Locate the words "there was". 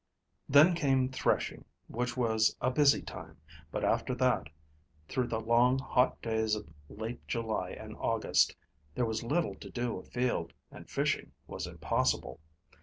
8.95-9.21